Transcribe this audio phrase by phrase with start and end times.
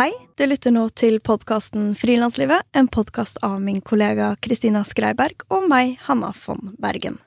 [0.00, 5.66] Hei, du lytter nå til podkasten Frilanslivet, en podkast av min kollega Kristina Skreiberg og
[5.68, 7.18] meg, Hanna von Bergen.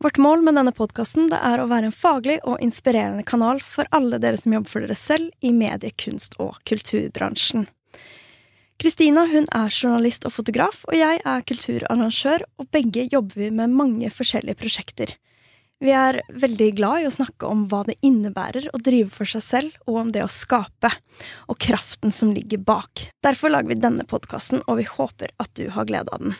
[0.00, 4.16] Vårt mål med denne podkasten er å være en faglig og inspirerende kanal for alle
[4.24, 7.66] dere som jobber for dere selv i medie-, kunst- og kulturbransjen.
[8.80, 14.08] Kristina er journalist og fotograf, og jeg er kulturarrangør, og begge jobber vi med mange
[14.08, 15.12] forskjellige prosjekter.
[15.82, 19.42] Vi er veldig glad i å snakke om hva det innebærer å drive for seg
[19.42, 20.92] selv, og om det å skape,
[21.50, 23.08] og kraften som ligger bak.
[23.26, 26.38] Derfor lager vi denne podkasten, og vi håper at du har glede av den.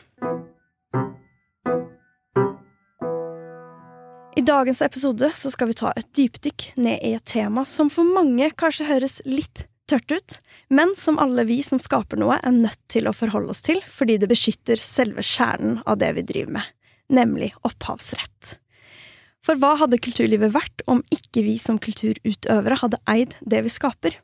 [4.39, 8.07] I dagens episode så skal vi ta et dypdykk ned i et tema som for
[8.07, 10.39] mange kanskje høres litt tørt ut,
[10.71, 14.23] men som alle vi som skaper noe, er nødt til å forholde oss til fordi
[14.23, 16.75] det beskytter selve kjernen av det vi driver med,
[17.11, 18.62] nemlig opphavsrett.
[19.43, 24.19] For hva hadde kulturlivet vært om ikke vi som kulturutøvere hadde eid det vi skaper?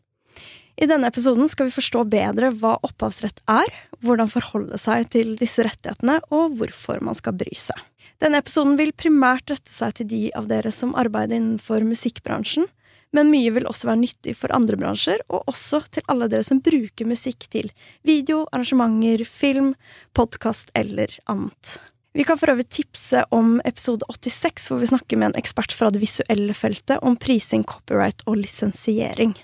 [0.79, 3.67] I denne episoden skal vi forstå bedre hva opphavsrett er,
[3.99, 7.81] hvordan forholde seg til disse rettighetene, og hvorfor man skal bry seg.
[8.23, 12.71] Denne episoden vil primært rette seg til de av dere som arbeider innenfor musikkbransjen,
[13.17, 16.63] men mye vil også være nyttig for andre bransjer, og også til alle dere som
[16.63, 17.71] bruker musikk til
[18.07, 19.73] video, arrangementer, film,
[20.15, 21.79] podkast eller annet.
[22.13, 25.91] Vi kan for øvrig tipse om episode 86, hvor vi snakker med en ekspert fra
[25.93, 29.37] det visuelle feltet om prising, copyright og lisensiering.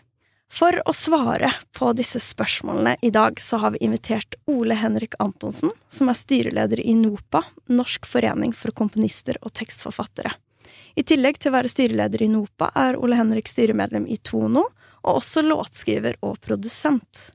[0.55, 5.73] For å svare på disse spørsmålene i dag, så har vi invitert Ole Henrik Antonsen,
[5.91, 7.43] som er styreleder i NOPA,
[7.75, 10.33] Norsk forening for komponister og tekstforfattere.
[10.95, 14.69] I tillegg til å være styreleder i NOPA er Ole Henrik styremedlem i Tono,
[15.05, 17.27] og også låtskriver og produsent.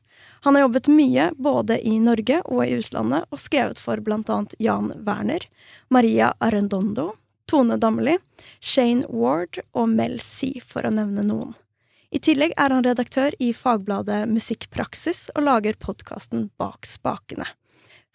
[0.41, 4.55] Han har jobbet mye både i Norge og i utlandet, og skrevet for blant annet
[4.59, 5.45] Jan Werner,
[5.89, 7.13] Maria Arendondo,
[7.49, 8.17] Tone Damli,
[8.59, 11.55] Shane Ward og Mel C, for å nevne noen.
[12.09, 17.45] I tillegg er han redaktør i fagbladet Musikkpraksis og lager podkasten Bak spakene.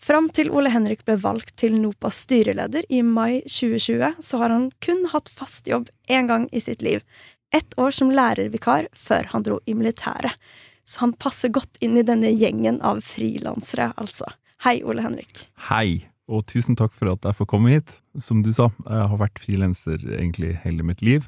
[0.03, 4.67] Fram til Ole Henrik ble valgt til NOPAs styreleder i mai 2020, så har han
[4.85, 7.07] kun hatt fast jobb én gang i sitt liv,
[7.55, 10.35] ett år som lærervikar før han dro i militæret.
[10.85, 14.29] Så han passer godt inn i denne gjengen av frilansere, altså.
[14.65, 15.47] Hei, Ole Henrik.
[15.69, 17.97] Hei, og tusen takk for at jeg får komme hit.
[18.21, 21.27] Som du sa, jeg har vært frilanser egentlig hele mitt liv.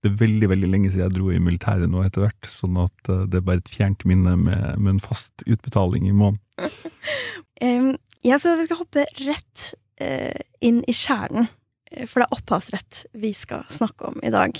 [0.00, 3.10] Det er veldig veldig lenge siden jeg dro i militæret nå etter hvert, sånn at
[3.12, 6.40] eh, det er bare et fjernt minne med, med en fast utbetaling i måneden.
[7.66, 7.90] um,
[8.24, 9.66] ja, syns vi skal hoppe rett
[10.00, 11.50] uh, inn i kjernen,
[11.92, 14.56] eh, for det er opphavsrett vi skal snakke om i dag.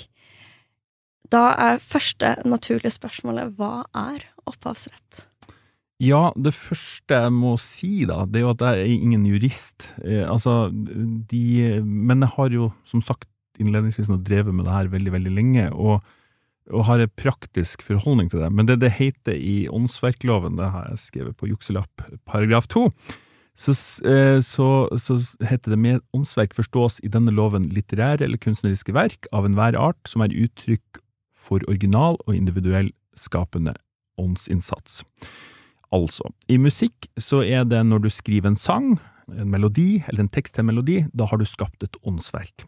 [1.30, 5.26] Da er første naturlige spørsmålet hva er opphavsrett?
[6.00, 9.84] Ja, det første jeg må si, da, det er jo at jeg er ingen jurist.
[10.00, 13.28] Eh, altså, de Men jeg har jo, som sagt
[13.60, 16.00] innledningsvis, nå drevet med det her veldig, veldig lenge, og,
[16.72, 18.48] og har en praktisk forholdning til det.
[18.48, 22.88] Men det det heter i åndsverkloven, det har jeg skrevet på jukselapp, paragraf to,
[23.60, 23.74] så,
[24.08, 29.28] eh, så, så, heter det med åndsverk forstås i denne loven litterære eller kunstneriske verk
[29.36, 31.02] av enhver art som er uttrykk
[31.40, 33.74] for original og individuell skapende
[34.20, 35.00] åndsinnsats.
[35.90, 38.92] Altså, i musikk så er det når du skriver en sang,
[39.30, 42.66] en melodi, eller en tekst til en melodi, da har du skapt et åndsverk.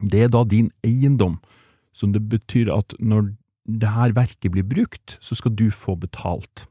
[0.00, 1.38] Det er da din eiendom,
[1.92, 3.34] som det betyr at når
[3.80, 6.64] det her verket blir brukt, så skal du få betalt.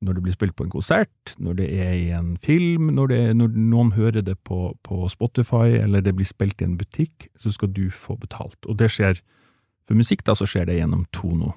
[0.00, 3.20] Når det blir spilt på en konsert, når det er i en film, når, det,
[3.36, 7.52] når noen hører det på, på Spotify, eller det blir spilt i en butikk, så
[7.52, 8.58] skal du få betalt.
[8.68, 9.20] Og det skjer
[9.86, 11.54] for musikk da, så skjer det gjennom tono.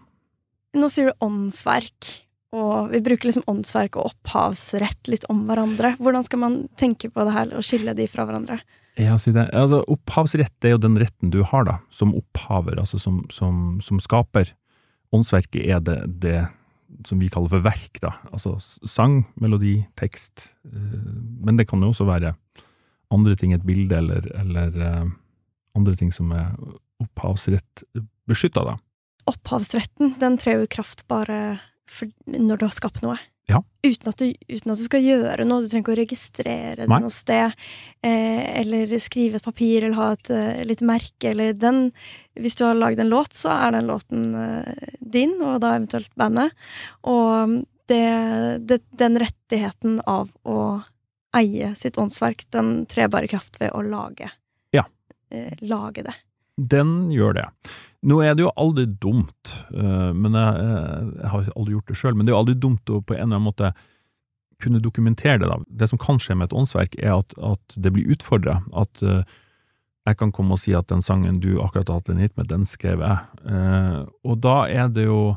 [0.77, 2.09] Nå sier du åndsverk,
[2.53, 5.95] og vi bruker liksom åndsverk og opphavsrett litt om hverandre.
[6.01, 8.59] Hvordan skal man tenke på det her og skille de fra hverandre?
[8.99, 9.47] Ja, si det.
[9.55, 14.01] Altså, opphavsrett er jo den retten du har, da, som opphaver, altså som, som, som
[14.03, 14.51] skaper.
[15.15, 16.39] Åndsverket er det, det,
[17.07, 18.15] som vi kaller for verk, da.
[18.33, 18.57] Altså
[18.89, 20.49] sang, melodi, tekst.
[20.67, 21.15] Eh,
[21.45, 22.35] men det kan jo også være
[23.13, 25.07] andre ting, et bilde eller, eller uh,
[25.77, 26.51] andre ting som er
[27.03, 27.83] opphavsrett
[28.29, 28.77] beskytta, da.
[29.29, 31.59] Opphavsretten den trer jo i kraft bare
[32.29, 33.17] når du har skapt noe.
[33.49, 33.63] Ja.
[33.81, 35.63] Uten, at du, uten, at du, skal gjøre noe.
[35.63, 37.55] Du trenger ikke å registrere det noe sted.
[38.05, 41.31] Eh, eller skrive et papir eller ha et uh, litt merke.
[41.31, 41.87] Eller den
[42.37, 46.13] Hvis du har lagd en låt, så er den låten uh, din, og da eventuelt
[46.19, 46.53] bandet.
[47.09, 47.57] Og
[47.89, 48.05] det,
[48.69, 50.59] det, den rettigheten av å
[51.35, 54.29] eie sitt åndsverk, den trer bare i kraft ved å lage,
[54.73, 54.85] ja.
[55.33, 56.13] eh, lage det.
[56.59, 57.45] Den gjør det.
[58.09, 60.67] Nå er det jo aldri dumt, uh, men jeg,
[61.19, 63.25] jeg, har aldri gjort det sjøl, men det er jo aldri dumt å på en
[63.25, 63.73] eller annen måte
[64.59, 65.47] kunne dokumentere det.
[65.47, 65.59] da.
[65.83, 68.59] Det som kan skje med et åndsverk, er at, at det blir utfordra.
[68.75, 69.21] At uh,
[70.07, 72.49] jeg kan komme og si at den sangen du akkurat har hatt en hit med,
[72.49, 73.51] den skrev jeg.
[74.25, 75.35] Og da er det jo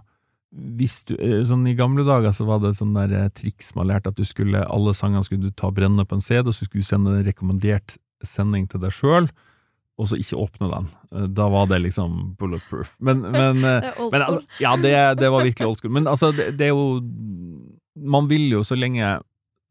[0.53, 3.89] hvis du, eh, sånn I gamle dager så var det sånn der eh, triks man
[3.89, 6.67] lærte at du skulle, alle sangene skulle du ta brenne på en CD, og så
[6.67, 7.97] skulle du sende en rekommendert
[8.27, 9.31] sending til deg sjøl,
[9.97, 10.91] og så ikke åpne den.
[11.13, 12.95] Eh, Da var det liksom bulletproof.
[12.99, 15.93] Men, men, eh, Det men ja, det, det var virkelig old school.
[15.93, 17.01] Men altså, det, det er jo
[17.97, 19.19] Man vil jo så lenge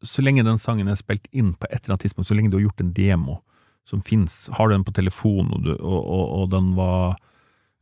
[0.05, 2.57] Så lenge den sangen er spilt inn på et eller annet tidspunkt, så lenge du
[2.57, 3.41] har gjort en demo
[3.85, 7.15] som fins, har du den på telefon, og, du, og, og, og den var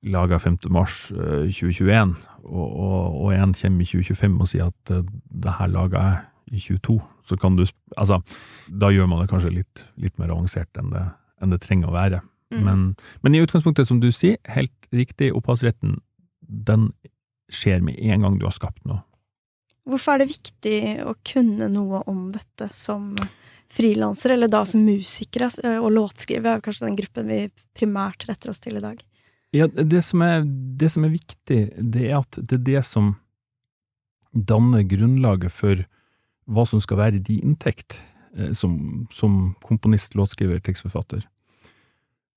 [0.07, 0.57] laga 5.
[0.71, 2.13] mars eh, 2021,
[2.47, 5.03] og, og, og en kommer i 2025 og sier at eh,
[5.43, 6.97] det her laga jeg i 22,
[7.27, 7.65] så kan du
[7.97, 8.21] Altså,
[8.71, 11.03] da gjør man det kanskje litt, litt mer avansert enn det,
[11.43, 12.21] enn det trenger å være.
[12.53, 12.63] Mm.
[12.65, 12.85] Men,
[13.21, 15.99] men i utgangspunktet, som du sier, helt riktig, opphavsretten,
[16.41, 16.89] den
[17.53, 19.03] skjer med en gang du har skapt noe.
[19.89, 20.79] Hvorfor er det viktig
[21.09, 23.13] å kunne noe om dette som
[23.73, 26.57] frilanser, eller da som musikere og låtskrivere?
[26.57, 27.39] er kanskje den gruppen vi
[27.77, 29.01] primært retter oss til i dag.
[29.55, 33.15] Ja, det som, er, det som er viktig, det er at det er det som
[34.29, 35.81] danner grunnlaget for
[36.49, 37.97] hva som skal være din inntekt
[38.37, 41.25] eh, som, som komponist, låtskriver, tekstforfatter.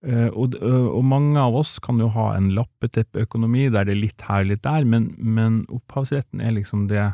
[0.02, 4.25] Eh, Og, og mange av oss kan jo ha en lappeteppeøkonomi der det er litt
[4.26, 7.12] her, litt der, men, men opphavsretten er liksom det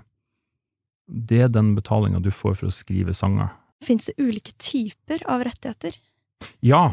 [1.09, 3.49] Det er den betalinga du får for å skrive sanger.
[3.85, 5.95] Fins det ulike typer av rettigheter?
[6.61, 6.93] Ja,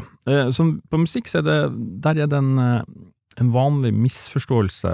[0.52, 1.58] som på musikk så er det,
[2.02, 2.58] der er det en,
[3.36, 4.88] en vanlig misforståelse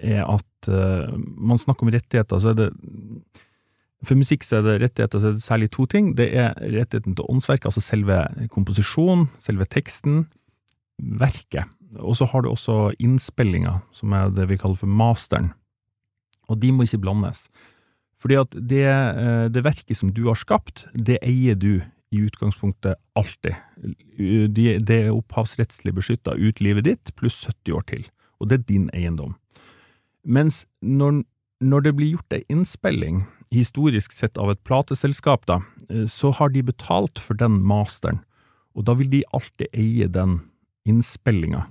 [0.00, 0.70] er at
[1.36, 2.70] man snakker om rettigheter, så er det
[4.06, 6.12] For musikk så er det rettigheter, så er det særlig to ting.
[6.18, 8.20] Det er rettigheten til åndsverket, altså selve
[8.54, 10.26] komposisjonen, selve teksten,
[11.02, 11.66] verket.
[11.98, 15.50] Og så har du også innspillinga, som er det vi kaller for masteren.
[16.48, 17.48] Og de må ikke blandes.
[18.22, 21.82] Fordi at det, eh, det verket som du har skapt, det eier du
[22.14, 23.54] i utgangspunktet alltid.
[24.54, 28.04] De- Det er opphavsrettslig beskytta ut livet ditt, pluss 70 år til.
[28.40, 29.34] Og det er din eiendom.
[30.24, 31.24] Mens når,
[31.60, 36.50] når det blir gjort ei innspilling, historisk sett av et plateselskap, da, eh, så har
[36.50, 38.22] de betalt for den masteren.
[38.76, 40.40] Og da vil de alltid eie den
[40.86, 41.66] innspillinga.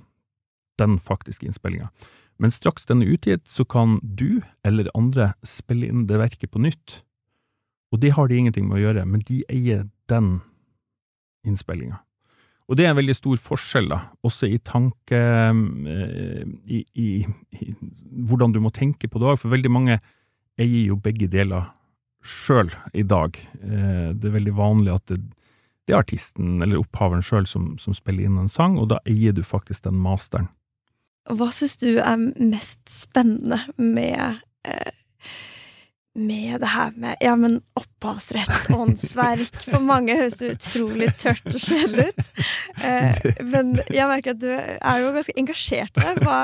[0.78, 1.90] Den faktiske innspillinga.
[2.38, 6.60] Men straks den er utgitt, så kan du eller andre spille inn det verket på
[6.60, 7.00] nytt.
[7.92, 10.40] Og det har de ingenting med å gjøre, men de eier den
[11.46, 12.02] innspillinga.
[12.66, 17.08] Og det er en veldig stor forskjell, da, også i tanke eh, i, i,
[17.54, 17.74] i
[18.26, 20.00] hvordan du må tenke på det òg, for veldig mange
[20.60, 21.70] eier jo begge deler
[22.26, 23.38] sjøl i dag.
[23.62, 25.20] Eh, det er veldig vanlig at det,
[25.86, 29.36] det er artisten eller opphaveren sjøl som, som spiller inn en sang, og da eier
[29.36, 30.50] du faktisk den masteren.
[31.26, 34.92] Hva syns du er mest spennende med eh,
[36.16, 41.60] med det her med ja, men opphavsrett, åndsverk For mange høres det utrolig tørt og
[41.60, 42.30] kjedelig ut.
[42.86, 46.24] Eh, men jeg merker at du er jo ganske engasjert i det.
[46.24, 46.40] Hva,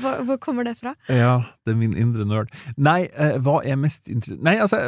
[0.00, 0.94] hva, hvor kommer det fra?
[1.12, 2.52] Ja, det er min indre nerd.
[2.76, 4.80] Nei, eh, hva er mest interessant Nei, altså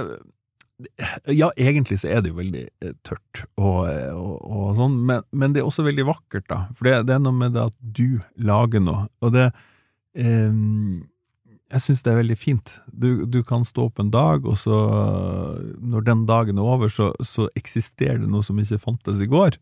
[1.26, 5.55] Ja, egentlig så er det jo veldig eh, tørt og, og, og sånn, men, men
[5.55, 6.64] det er også veldig vakkert, da.
[6.78, 9.49] For det, det er noe med det at du lager noe, og det
[10.14, 10.52] eh,
[11.69, 12.70] Jeg syns det er veldig fint.
[12.88, 14.76] Du, du kan stå opp en dag, og så,
[15.76, 19.58] når den dagen er over, så, så eksisterer det noe som ikke fantes i går.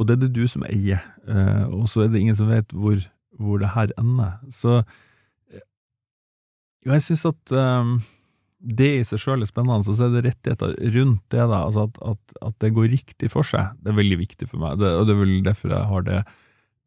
[0.00, 2.72] Og det er det du som eier, eh, og så er det ingen som vet
[2.72, 3.00] hvor,
[3.36, 4.38] hvor det her ender.
[4.52, 4.80] Så
[6.86, 7.92] jo, jeg syns at eh,
[8.80, 11.86] det i seg sjøl er spennende, og så er det rettigheter rundt det, da, altså
[11.88, 13.76] at, at, at det går riktig for seg.
[13.82, 16.20] Det er veldig viktig for meg, det, og det er vel derfor jeg har det,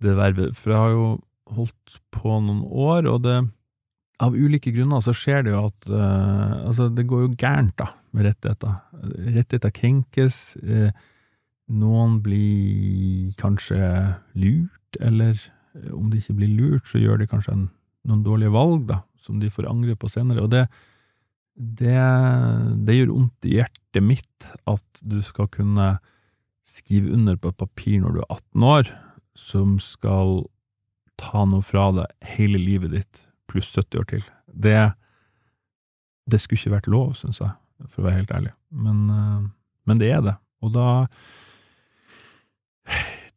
[0.06, 0.58] det vervet.
[0.58, 1.08] For jeg har jo
[1.54, 3.38] holdt på noen år, og det
[4.20, 7.92] av ulike grunner så skjer det jo at uh, altså det går jo gærent da,
[8.12, 8.82] med rettigheter.
[9.38, 10.92] Rettigheter krenkes, Uh,
[11.70, 13.78] noen blir kanskje
[14.38, 17.68] lurt, eller eh, om de ikke blir lurt, så gjør de kanskje en,
[18.10, 20.46] noen dårlige valg da, som de får angre på senere.
[20.46, 20.66] Og det,
[21.54, 22.00] det,
[22.88, 25.98] det gjør vondt i hjertet mitt at du skal kunne
[26.70, 28.92] skrive under på et papir når du er 18 år,
[29.38, 30.44] som skal
[31.20, 34.24] ta noe fra deg hele livet ditt, pluss 70 år til.
[34.48, 34.78] Det,
[36.30, 37.54] det skulle ikke vært lov, syns jeg,
[37.90, 38.56] for å være helt ærlig.
[38.70, 39.46] Men, eh,
[39.90, 40.38] men det er det.
[40.66, 40.90] Og da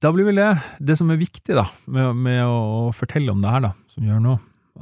[0.03, 0.51] da blir vel det
[0.83, 4.25] det som er viktig da, med, med å fortelle om det her, da, som gjør
[4.25, 4.33] nå,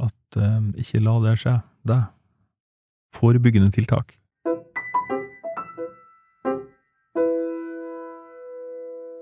[0.01, 1.59] at uh, ikke la det skje
[1.91, 2.09] deg.
[3.11, 4.15] Forebyggende tiltak.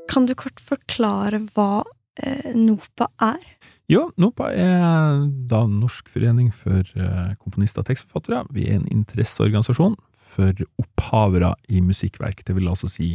[0.08, 1.82] Kan du kort forklare hva
[2.20, 3.42] eh, NOPA er?
[3.88, 8.42] Jo, NOPA er da Norsk forening for eh, komponister og tekstforfattere.
[8.52, 9.96] Vi er en interesseorganisasjon
[10.34, 12.42] for opphavere i musikkverk.
[12.44, 13.14] Det vil altså si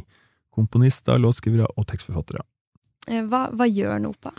[0.54, 2.42] komponister, låtskrivere og tekstforfattere.
[3.06, 4.34] Eh, hva, hva gjør NOPA?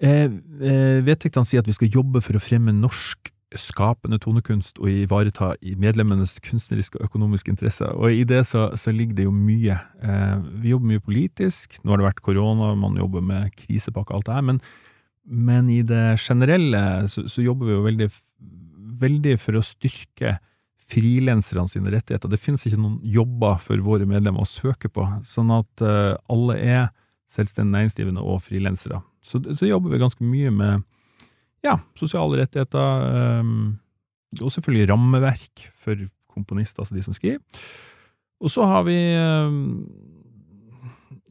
[0.00, 4.88] Eh, eh, vedtektene sier at vi skal jobbe for å fremme norsk skapende tonekunst og
[4.90, 7.92] ivareta medlemmenes kunstneriske og økonomiske interesser.
[7.92, 9.76] Og i det så, så ligger det jo mye.
[10.00, 11.76] Eh, vi jobber mye politisk.
[11.82, 14.48] Nå har det vært korona, man jobber med krisepakke og alt det her.
[14.54, 14.64] Men,
[15.26, 18.08] men i det generelle så, så, jobber vi jo veldig,
[19.00, 20.36] veldig for å styrke
[20.86, 22.30] frilanserne sine rettigheter.
[22.30, 26.58] Det finnes ikke noen jobber for våre medlemmer å søke på, sånn at uh, alle
[26.62, 26.84] er
[27.32, 29.00] selvstendig næringsdrivende og frilansere.
[29.26, 30.84] Så, så, jobber vi ganske mye med
[31.66, 33.74] ja, sosiale rettigheter, um,
[34.38, 37.42] og selvfølgelig rammeverk for komponister, altså de som skriver.
[38.44, 39.88] Og så har vi um,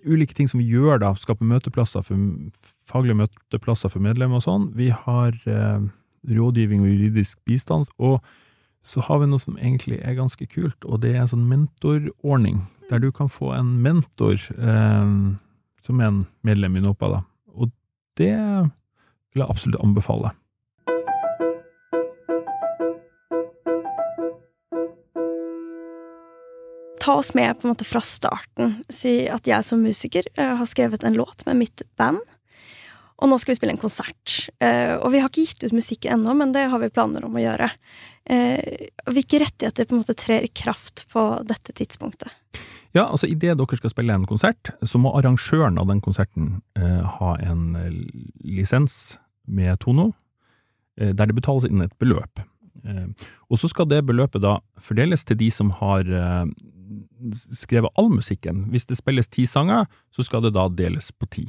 [0.05, 1.13] ulike ting som vi gjør, da.
[1.19, 2.19] Skape møteplasser for
[2.89, 4.67] faglige møteplasser for medlemmer og sånn.
[4.77, 5.85] Vi har eh,
[6.29, 7.89] rådgivning og juridisk bistand.
[7.97, 8.21] Og
[8.85, 12.63] så har vi noe som egentlig er ganske kult, og det er en sånn mentorordning.
[12.91, 15.13] Der du kan få en mentor eh,
[15.85, 17.21] som er en medlem i NOPA, da.
[17.57, 17.74] Og
[18.19, 20.33] det vil jeg absolutt anbefale.
[27.05, 28.79] Ta oss med på en måte fra starten.
[28.89, 32.17] Si at jeg som musiker uh, har skrevet en låt med mitt band.
[33.21, 34.47] Og nå skal vi spille en konsert.
[34.57, 37.38] Uh, og vi har ikke gitt ut musikk ennå, men det har vi planer om
[37.38, 37.67] å gjøre.
[38.25, 42.33] Uh, hvilke rettigheter på en måte trer i kraft på dette tidspunktet?
[42.97, 47.33] Ja, altså Idet dere skal spille en konsert, så må arrangøren av den konserten ha
[47.43, 47.65] en
[48.39, 50.13] lisens med Tono,
[50.95, 52.39] der det betales inn et beløp.
[52.84, 56.48] Eh, og så skal det beløpet da fordeles til de som har eh,
[57.55, 58.65] skrevet all musikken.
[58.74, 61.48] Hvis det spilles ti sanger, så skal det da deles på ti.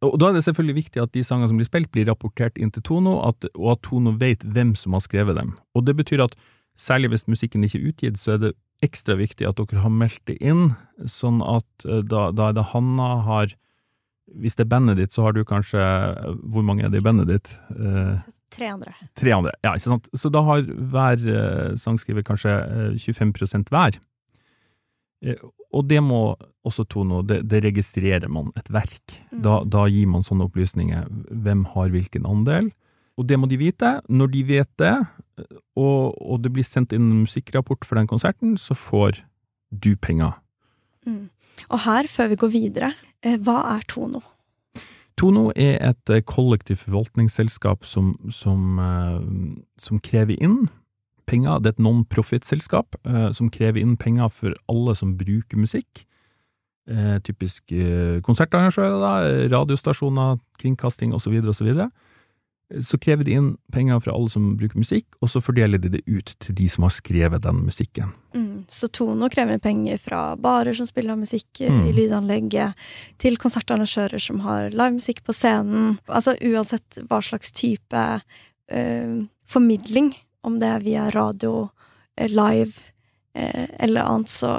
[0.00, 2.70] Og Da er det selvfølgelig viktig at de sangene som blir spilt, blir rapportert inn
[2.72, 5.58] til Tono, og at Tono vet hvem som har skrevet dem.
[5.76, 6.36] Og Det betyr at
[6.78, 10.22] særlig hvis musikken ikke er utgitt, så er det ekstra viktig at dere har meldt
[10.24, 10.72] det inn,
[11.04, 13.52] sånn at da, da er det Hanna har
[14.38, 15.80] hvis det er bandet ditt, så har du kanskje
[16.42, 17.50] Hvor mange er det i bandet ditt?
[17.74, 18.20] Eh,
[18.52, 18.94] tre andre.
[19.18, 20.10] Tre andre, ja, ikke sant.
[20.16, 23.98] Så da har hver eh, sangskriver kanskje eh, 25 hver.
[25.24, 25.40] Eh,
[25.70, 26.34] og det må
[26.66, 29.16] også Tono, det, det registrerer man et verk.
[29.30, 29.42] Mm.
[29.46, 31.08] Da, da, gir man sånne opplysninger.
[31.30, 32.72] Hvem har hvilken andel?
[33.20, 33.98] Og det må de vite.
[34.08, 34.94] Når de vet det,
[35.78, 39.22] og, og det blir sendt inn en musikkrapport for den konserten, så får
[39.70, 40.34] du penger.
[41.06, 41.28] Mm.
[41.70, 42.90] Og her, før vi går videre,
[43.20, 44.22] Eh, hva er Tono?
[45.20, 49.18] Tono er et eh, kollektivt forvaltningsselskap som, som, eh,
[49.78, 50.70] som krever inn
[51.28, 51.60] penger.
[51.60, 52.96] Det er et non-profit-selskap
[53.36, 56.06] som krever inn penger for alle som bruker musikk.
[57.22, 57.70] typisk
[58.26, 61.36] konsertarrangører, radiostasjoner, kringkasting osv.
[61.46, 61.86] osv så
[63.02, 66.34] krever de inn penger fra alle som bruker musikk, og så fordeler de det ut
[66.42, 68.12] til de som har skrevet den musikken.
[68.34, 71.82] Mm, så Tono krever penger fra barer som spiller musikk mm.
[71.90, 72.86] i lydanlegget,
[73.18, 75.98] til konsertarrangører som har livemusikk på scenen.
[76.06, 78.04] Altså uansett hva slags type
[78.70, 79.16] eh,
[79.50, 80.14] formidling,
[80.46, 82.86] om det er via radio, uh, live
[83.34, 84.54] eh, eller annet, så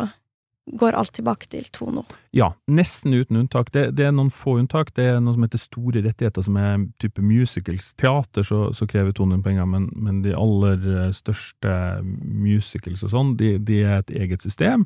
[0.66, 2.04] går alt tilbake til Tono.
[2.36, 3.72] Ja, nesten uten unntak.
[3.74, 4.94] Det, det, er noen få unntak.
[4.96, 7.92] Det er noe som heter store rettigheter, som er type musicals.
[8.00, 13.34] Teater så, så krever Tono penger, men, men, de aller eh, største musicals og sånn,
[13.40, 14.86] de, de er et eget system.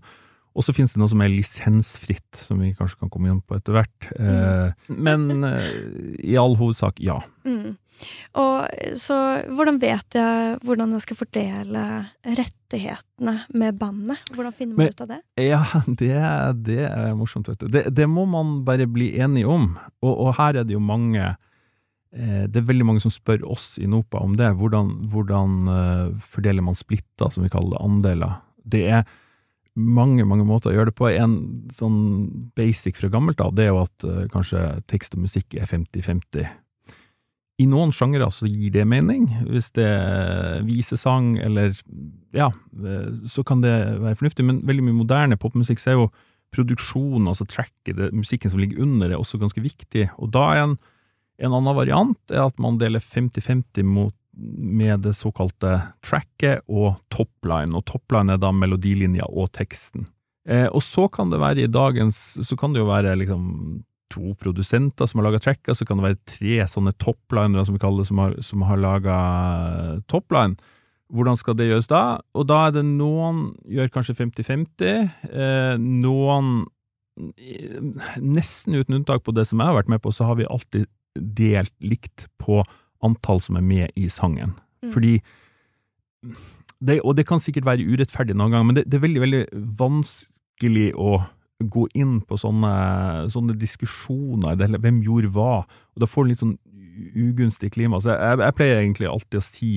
[0.55, 3.57] Og så finnes det noe som er lisensfritt, som vi kanskje kan komme inn på
[3.57, 4.07] etter hvert.
[4.15, 4.29] Mm.
[4.29, 5.73] Eh, men eh,
[6.23, 7.17] i all hovedsak, ja.
[7.43, 7.75] Mm.
[8.39, 9.17] Og så
[9.55, 11.83] hvordan vet jeg hvordan jeg skal fordele
[12.27, 14.31] rettighetene med bandet?
[14.35, 15.19] Hvordan finner man Men, ut av det?
[15.43, 16.13] Ja, det,
[16.67, 17.67] det er morsomt, vet du.
[17.71, 19.73] Det, det, må man bare bli enige om.
[20.03, 23.73] Og, og her er det jo mange eh, det er veldig mange som spør oss
[23.75, 24.53] i NOPA om det.
[24.55, 25.59] Hvordan, hvordan
[26.31, 28.39] fordeler man splitter, som vi kaller det, andeler?
[28.63, 29.07] Det er
[29.75, 31.09] mange mange måter å gjøre det på.
[31.11, 31.37] En
[31.75, 31.97] sånn
[32.57, 36.47] basic fra gammelt av, det er jo at uh, kanskje tekst og musikk er 50-50.
[37.55, 39.29] I noen sjangere så gir det mening.
[39.47, 41.75] Hvis det er visesang eller
[42.35, 46.09] Ja, eh, så kan det være fornuftig, men veldig mye moderne popmusikk så er jo
[46.55, 50.09] produksjonen, altså tracket, det, musikken som ligger under, er også ganske viktig.
[50.19, 50.75] Og da er en,
[51.39, 57.75] en annen variant er at man deler 50-50 mot med det såkalte tracket og topline,
[57.75, 60.07] og topline er da melodilinja og teksten.
[60.45, 63.45] Eh, og så kan det være i dagens Så kan det jo være liksom
[64.13, 67.81] to produsenter som har laga tracker, så kan det være tre sånne toplinere, som vi
[67.81, 69.17] kaller det, som har, som har laga
[70.11, 70.59] topline.
[71.13, 72.03] Hvordan skal det gjøres da?
[72.37, 76.65] Og da er det noen gjør kanskje 50-50, eh, noen
[77.15, 80.89] Nesten uten unntak på det som jeg har vært med på, så har vi alltid
[81.15, 82.57] delt likt på
[83.03, 84.55] antall som er med i sangen.
[84.83, 84.91] Mm.
[84.93, 85.15] Fordi
[86.85, 89.43] det, Og det kan sikkert være urettferdig noen ganger, men det, det, er veldig, veldig
[89.79, 91.21] vanskelig å
[91.71, 92.71] gå inn på sånne,
[93.31, 96.57] sånne diskusjoner, eller hvem gjorde hva, og da får du litt sånn
[97.15, 98.01] ugunstig klima.
[98.03, 99.71] Så jeg, jeg, pleier egentlig alltid å si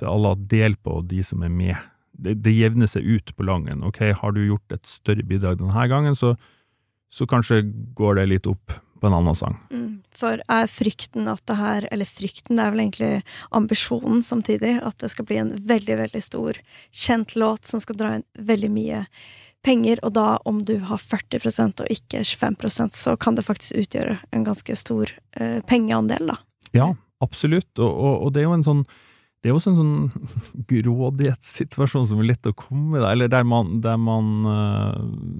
[0.00, 1.88] til alle deler på de som er med.
[2.20, 3.82] Det, det, jevner seg ut på langen.
[3.86, 6.34] Ok, har du gjort et større bidrag denne gangen, så,
[7.12, 7.62] så kanskje
[7.98, 9.58] går det litt opp på en annen sang.
[9.72, 13.12] Mm, for er frykten at det her, eller frykten, det er vel egentlig
[13.56, 16.60] ambisjonen samtidig, at det skal bli en veldig, veldig stor,
[16.92, 19.04] kjent låt som skal dra inn veldig mye
[19.64, 24.16] penger, og da om du har 40% og ikke 25% så kan det faktisk utgjøre
[24.32, 26.40] en ganske stor uh, pengeandel, da.
[26.76, 26.88] Ja,
[27.24, 28.84] absolutt, og, og, og, det er jo en sånn
[29.40, 30.24] det er også en sånn
[30.70, 34.98] grådighetssituasjon som er lett å komme i, eller der man, der man uh,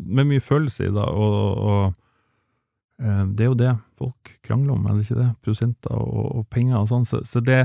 [0.09, 1.99] Med mye følelse i, da, og, og
[3.01, 5.29] det er jo det folk krangler om, er det ikke det?
[5.47, 7.07] Prosenter og, og penger og sånn.
[7.09, 7.63] Så, så, det,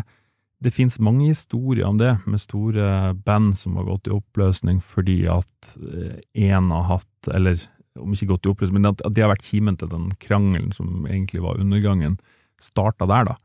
[0.64, 5.26] det finnes mange historier om det, med store band som har gått i oppløsning fordi
[5.32, 7.60] at én har hatt, eller
[8.00, 11.06] om ikke gått i oppløsning, men at, de har vært kimen til den krangelen som
[11.08, 12.18] egentlig var undergangen,
[12.64, 13.36] starta der, da.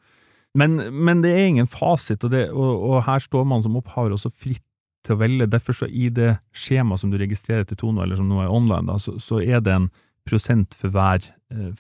[0.59, 4.17] Men, men, det er ingen fasit, og, det, og, og, her står man som opphaver
[4.17, 4.65] også fritt
[5.07, 5.47] til å velge.
[5.51, 8.89] Derfor så i det skjemaet som du registrerer til Tono, eller som nå er online,
[8.91, 9.91] da, så, så er det en
[10.29, 11.25] prosent for hver,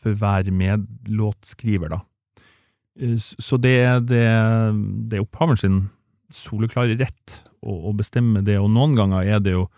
[0.00, 2.00] for hver medlåtskriver, da.
[3.00, 3.78] Eh, så det
[4.10, 4.24] det,
[5.10, 5.80] det er opphaveren sin
[6.30, 9.68] soleklare rett å, å, bestemme det, og noen ganger er det jo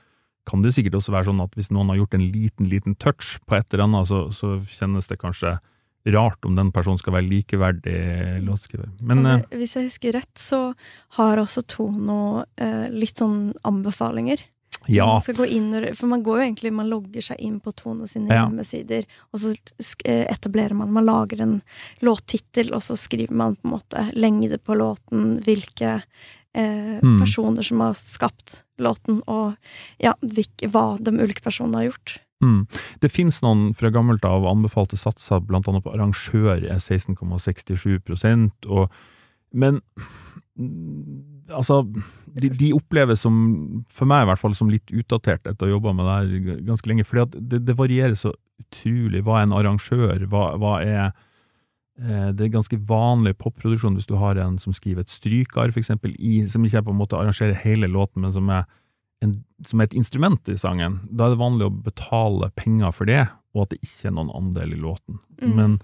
[0.49, 3.37] kan det sikkert også være sånn at hvis noen har gjort en liten, liten touch
[3.47, 5.55] på et eller annet, så, så kjennes det kanskje
[6.11, 8.89] rart om den personen skal være likeverdig låtskriver.
[8.99, 10.73] Men, Men eh, hvis jeg husker rett, så
[11.19, 14.43] har også Tono eh, litt sånn anbefalinger
[14.87, 15.07] ja.
[15.07, 18.09] Man skal gå inn, for man går jo egentlig, man logger seg inn på Tone
[18.11, 18.45] sine ja.
[18.45, 19.55] hjemmesider, og så
[20.05, 21.55] eh, etablerer man Man lager en
[22.01, 27.21] låttittel, og så skriver man på en måte lengde på låten, hvilke eh, mm.
[27.21, 29.55] personer som har skapt låten, og
[30.03, 32.19] ja, hvilke, hva de ulike personene har gjort.
[32.43, 32.67] Mm.
[32.99, 38.11] Det finnes noen fra gammelt av anbefalte satser, blant annet på arrangør er 16,67
[38.67, 38.89] og
[39.53, 39.83] men
[41.51, 41.83] altså
[42.33, 43.35] de, de, oppleves som,
[43.93, 46.63] for meg i hvert fall, som litt utdatert etter å ha jobba med det her
[46.69, 47.07] ganske lenge.
[47.09, 49.25] For det, det, varierer så utrolig.
[49.27, 50.27] Hva er en arrangør?
[50.33, 55.05] Hva, hva er eh, Det er ganske vanlig popproduksjon hvis du har en som skriver
[55.05, 56.15] et strykar, for eksempel,
[56.53, 58.69] som ikke er på en måte arrangerer hele låten, men som er,
[59.25, 61.03] en, som er et instrument i sangen.
[61.11, 64.33] Da er det vanlig å betale penger for det, og at det ikke er noen
[64.33, 65.21] andel i låten.
[65.43, 65.59] Mm.
[65.59, 65.83] Men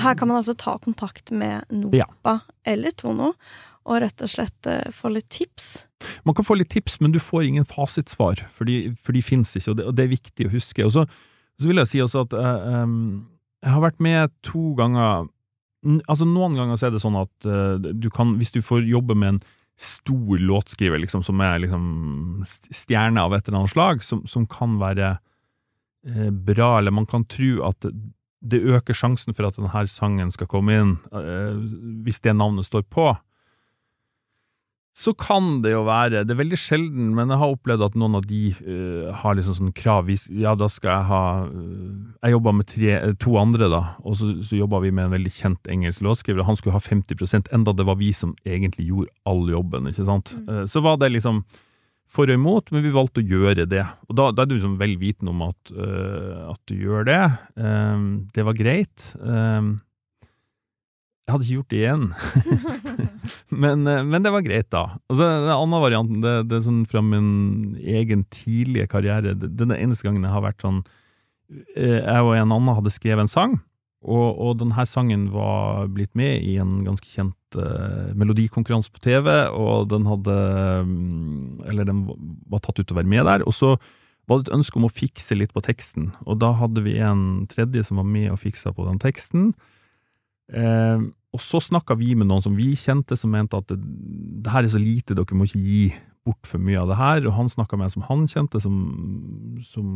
[0.00, 2.38] her kan man altså ta kontakt med NOPA ja.
[2.64, 3.34] eller Tono
[3.88, 5.88] og rett og slett uh, få litt tips.
[6.26, 9.52] Man kan få litt tips, men du får ingen fasitsvar, for de, for de finnes
[9.58, 10.86] ikke, og det, og det, er viktig å huske.
[10.86, 11.06] Og så,
[11.60, 13.24] så vil jeg si også at uh, um,
[13.62, 15.30] jeg har vært med to ganger
[15.82, 19.16] Altså Noen ganger så er det sånn at uh, du kan, hvis du får jobbe
[19.18, 19.40] med en
[19.82, 21.86] stor låtskriver liksom, som er liksom
[22.70, 25.16] stjerne av et eller annet slag, som, som kan være
[26.46, 27.88] bra, eller man kan tro at
[28.42, 31.54] det øker sjansen for at denne sangen skal komme inn, uh,
[32.02, 33.10] hvis det navnet står på.
[34.92, 38.18] Så kan det jo være Det er veldig sjelden, men jeg har opplevd at noen
[38.18, 42.52] av de uh, har liksom sånn krav Ja, da skal jeg ha uh, Jeg jobba
[42.58, 46.04] med tre, to andre, da, og så, så jobba vi med en veldig kjent engelsk
[46.04, 46.44] låtskriver.
[46.44, 50.34] Han skulle ha 50% enda det var vi som egentlig gjorde all jobben, ikke sant.
[50.44, 50.66] Mm.
[50.68, 51.42] så var det liksom
[52.12, 53.84] for og imot, men vi valgte å gjøre det.
[54.10, 57.22] Og da, da er du liksom vel vitende om at, uh, at, du gjør det.
[57.56, 59.06] Um, det var greit.
[59.16, 59.78] Um,
[61.22, 62.06] jeg hadde ikke gjort det igjen.
[63.64, 64.98] men, uh, men, det var greit, da.
[65.10, 69.36] Og så Den andre varianten, det, det er sånn fra min egen tidlige karriere.
[69.38, 73.26] Det, den eneste gangen jeg har vært sånn uh, Jeg og en annen hadde skrevet
[73.26, 73.60] en sang,
[74.02, 79.28] og, og denne sangen var blitt med i en ganske kjent uh, melodikonkurranse på TV,
[79.54, 80.36] og den hadde
[80.88, 82.06] mm, Eller den
[82.50, 83.46] var tatt ut til å være med der.
[83.46, 83.76] Og så
[84.26, 87.44] var det et ønske om å fikse litt på teksten, og da hadde vi en
[87.50, 89.50] tredje som var med og fiksa på den teksten.
[90.52, 93.78] Uh, og så snakka vi med noen som vi kjente, som mente at det,
[94.44, 95.84] det her er så lite, dere må ikke gi
[96.26, 97.26] bort for mye av det her.
[97.26, 98.76] Og han snakka med en som han kjente, som,
[99.64, 99.86] som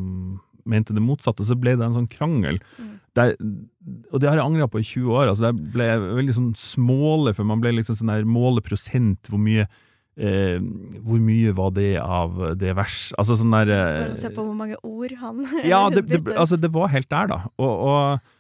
[0.67, 2.61] mente det motsatte, så ble det en sånn krangel.
[2.81, 2.95] Mm.
[3.19, 3.35] Der,
[4.11, 5.33] og det har jeg angra på i 20 år.
[5.33, 9.41] altså Det ble veldig sånn smålig, for man ble liksom sånn der måle prosent hvor
[9.41, 9.67] mye
[10.17, 10.57] eh,
[11.05, 14.77] Hvor mye var det av det vers Altså sånn der eh, Se på hvor mange
[14.83, 17.41] ord han Ja, det, det, altså, det var helt der, da.
[17.57, 18.35] Og, og,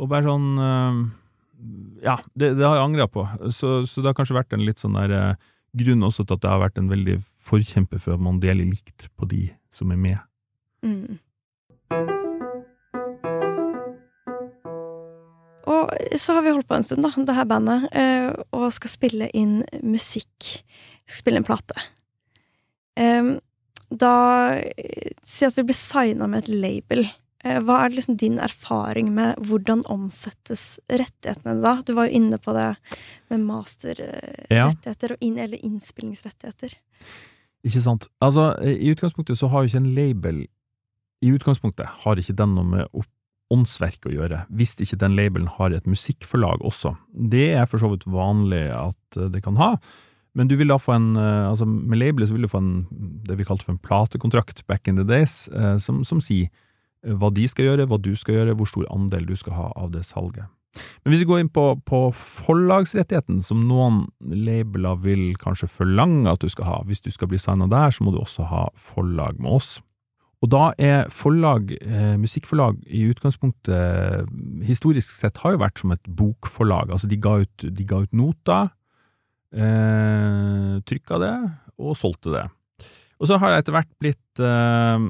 [0.00, 1.02] og bare sånn eh,
[2.02, 3.24] Ja, det, det har jeg angra på.
[3.54, 6.44] Så, så, det har kanskje vært en litt sånn der eh, grunn også til at
[6.44, 10.00] det har vært en veldig forkjemper for at man deler likt på de som er
[10.00, 10.18] med.
[10.82, 11.20] Mm.
[15.72, 18.92] Og så har vi holdt på en stund, da, det her bandet, eh, og skal
[18.92, 20.62] spille inn musikk.
[21.06, 21.78] Skal spille en plate.
[23.92, 24.14] Da
[25.24, 29.40] Si at vi blir signa med et label Eh, hva er liksom din erfaring med
[29.42, 31.72] hvordan omsettes rettighetene da?
[31.82, 32.68] Du var jo inne på det
[33.32, 35.30] med masterrettigheter, ja.
[35.44, 36.76] eller innspillingsrettigheter.
[37.66, 38.06] Ikke sant.
[38.22, 40.44] Altså, i utgangspunktet så har jo ikke en label
[41.22, 43.02] I utgangspunktet har ikke den noe med
[43.52, 46.94] åndsverk å gjøre, hvis ikke den labelen har et musikkforlag også.
[47.12, 49.74] Det er for så vidt vanlig at det kan ha.
[50.32, 52.86] Men du vil da få en, altså med labelet så vil du få en,
[53.26, 55.44] det vi kalte for en platekontrakt back in the days,
[55.84, 56.48] som, som sier
[57.02, 59.92] hva de skal gjøre, hva du skal gjøre, hvor stor andel du skal ha av
[59.94, 60.50] det salget.
[61.02, 66.40] Men hvis vi går inn på, på forlagsrettigheten, som noen labeler vil kanskje forlange at
[66.40, 69.40] du skal ha, hvis du skal bli signa der, så må du også ha forlag
[69.42, 69.74] med oss.
[70.42, 74.26] Og da er forlag, eh, musikkforlag, i utgangspunktet
[74.66, 76.90] historisk sett har jo vært som et bokforlag.
[76.90, 78.72] Altså de ga ut, de ga ut noter,
[79.54, 81.36] eh, trykka det
[81.78, 82.48] og solgte det.
[83.22, 85.04] Og så har jeg etter hvert blitt, eh,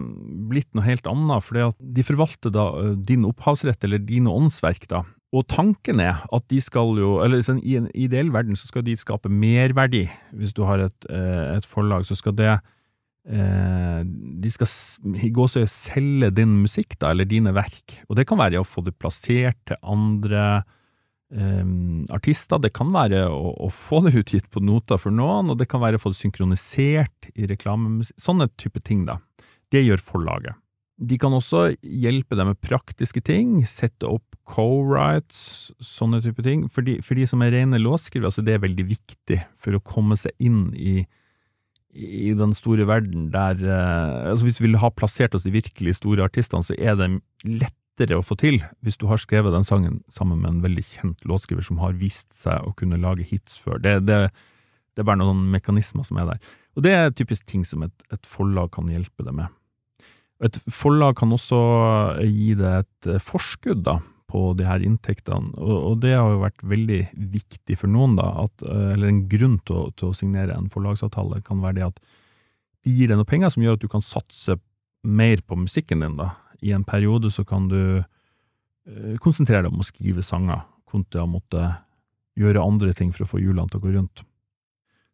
[0.52, 5.00] blitt noe helt annet, for de forvalter da uh, din opphavsrett, eller dine åndsverk, da.
[5.32, 8.84] Og tanken er at de skal jo, eller sånn, i en ideell verden så skal
[8.84, 10.04] de skape merverdi.
[10.36, 12.60] Hvis du har et, uh, et forlag, så skal det
[13.22, 14.66] De skal
[15.22, 18.00] i gåsøye selge din musikk, da, eller dine verk.
[18.10, 20.64] Og det kan være å få det plassert til andre
[21.32, 22.60] um, artister.
[22.62, 25.82] Det kan være å, å, få det utgitt på noter for noen, og det kan
[25.82, 28.06] være å få det synkronisert i reklame.
[28.20, 29.18] Sånne type ting, da.
[29.72, 30.58] Det gjør forlaget.
[31.02, 36.66] De kan også hjelpe deg med praktiske ting, sette opp co-rights, sånne type ting.
[36.70, 39.82] For de, for de som er rene låtskrivere, altså det er veldig viktig for å
[39.86, 41.02] komme seg inn i,
[41.92, 45.98] i den store verden der eh, altså Hvis vi vil ha plassert oss de virkelig
[45.98, 47.10] store artistene, så er det
[47.48, 50.82] lett lettere å få til hvis du har skrevet den sangen sammen med en veldig
[50.82, 53.78] kjent låtskriver som har vist seg å kunne lage hits før.
[53.78, 54.30] Det, det,
[54.94, 56.40] det er bare noen mekanismer som er der.
[56.76, 59.48] Og det er typisk ting som et, et forlag kan hjelpe deg med.
[60.42, 61.58] Et forlag kan også
[62.24, 64.00] gi deg et eh, forskudd da,
[64.32, 67.02] på de her inntektene, og, og, det har jo vært veldig
[67.34, 71.42] viktig for noen, da, at, eh, eller en grunn til til å signere en forlagsavtale
[71.46, 72.00] kan være det at
[72.82, 74.56] de gir deg noen penger som gjør at du kan satse
[75.06, 79.82] mer på musikken din, da i en periode så kan du eh, konsentrere deg om
[79.82, 81.70] å skrive sanger, kontra å måtte
[82.38, 84.24] gjøre andre ting for å få hjulene til å gå rundt.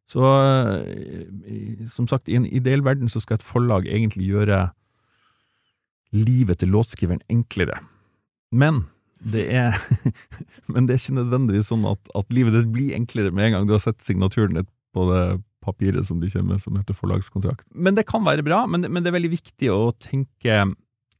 [0.08, 4.68] Så eh, som sagt, i en ideell verden så skal et forlag egentlig gjøre
[6.16, 7.82] livet til låtskriveren enklere.
[8.48, 8.86] Men
[9.18, 9.76] det er,
[10.72, 13.68] men det er ikke nødvendigvis sånn at, at livet ditt blir enklere med en gang
[13.68, 15.22] du har sett signaturen ditt på det
[15.64, 17.66] papiret som de kommer med, som heter forlagskontrakt.
[17.74, 20.62] Men det kan være bra, men, men det er veldig viktig å tenke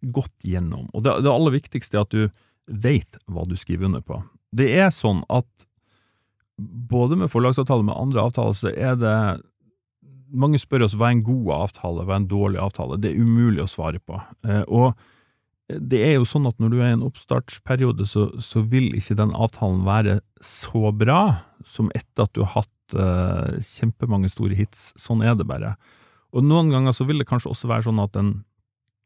[0.01, 0.87] godt gjennom.
[0.95, 2.29] Og det, det aller viktigste er at du
[2.69, 4.21] vet hva du skriver under på.
[4.55, 5.69] Det er sånn at
[6.59, 9.19] både med forlagsavtale og med andre avtaler, så er det
[10.29, 12.99] Mange spør oss hva er en god avtale, hva er en dårlig avtale.
[13.01, 14.19] Det er umulig å svare på.
[14.45, 14.99] Eh, og
[15.69, 19.17] det er jo sånn at når du er i en oppstartsperiode, så, så vil ikke
[19.17, 21.23] den avtalen være så bra
[21.65, 24.91] som etter at du har hatt uh, kjempemange store hits.
[25.01, 25.79] Sånn er det bare.
[26.37, 28.33] Og noen ganger så vil det kanskje også være sånn at en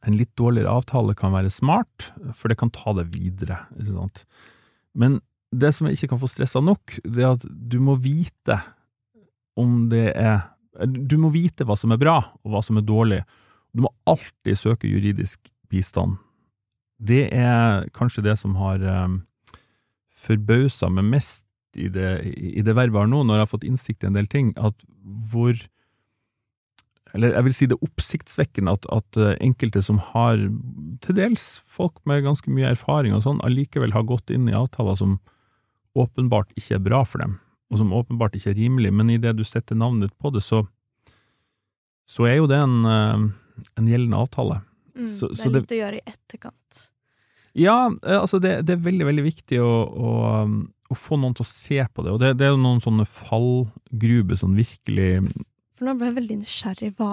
[0.07, 3.61] en litt dårligere avtale kan være smart, for det kan ta deg videre.
[3.79, 4.25] Ikke sant?
[4.99, 5.21] Men
[5.53, 8.59] det som jeg ikke kan få stressa nok, det er at du må vite
[9.61, 10.49] om det er
[10.89, 13.19] Du må vite hva som er bra, og hva som er dårlig.
[13.77, 16.17] Du må alltid søke juridisk bistand.
[16.97, 19.19] Det er kanskje det som har um,
[20.17, 21.45] forbausa meg mest
[21.77, 24.17] i det, i det vervet jeg har nå, når jeg har fått innsikt i en
[24.17, 24.77] del ting, at
[25.29, 25.61] hvor
[27.13, 30.41] eller jeg vil si det oppsiktsvekkende at, at, eh, enkelte som har
[31.05, 34.97] til dels folk med ganske mye erfaring og sånn, allikevel har gått inn i avtaler
[34.99, 35.19] som
[35.99, 37.37] åpenbart ikke er bra for dem,
[37.73, 40.63] og som åpenbart ikke er rimelig, men idet du setter navnet ditt på det, så,
[42.09, 43.29] så er jo det en, eh,
[43.77, 44.63] en gjeldende avtale.
[44.97, 46.83] Mm, så, det er litt det, å gjøre i etterkant.
[47.53, 50.13] Ja, eh, altså det, det er veldig, veldig viktig å, å,
[50.89, 53.05] å, få noen til å se på det, og det, det er jo noen sånne
[53.05, 55.27] fallgruber som virkelig
[55.77, 56.91] for nå ble jeg veldig nysgjerrig.
[56.99, 57.13] Hva,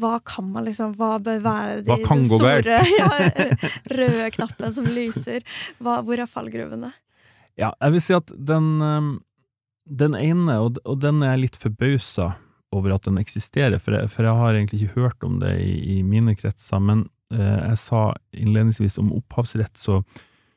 [0.00, 3.10] hva kan man liksom Hva bør være de, den store ja,
[3.98, 5.46] røde knappen som lyser?
[5.82, 6.92] Hva, hvor er fallgruvene?
[7.60, 9.12] Ja, jeg vil si at den, um,
[9.86, 12.32] den ene, og, og den er jeg litt forbausa
[12.74, 15.74] over at den eksisterer, for jeg, for jeg, har egentlig ikke hørt om det i,
[15.94, 16.80] i mine kretser.
[16.82, 18.00] Men eh, jeg sa
[18.34, 20.00] innledningsvis om opphavsrett, så,